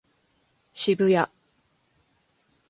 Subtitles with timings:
[0.73, 1.29] 渋谷